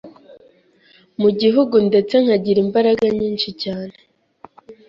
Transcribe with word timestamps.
mu 1.21 1.29
gihugu 1.41 1.75
ndetse 1.87 2.13
nkagira 2.23 2.59
imbaraga 2.65 3.03
nyinshi 3.17 3.49
cyane 3.63 3.95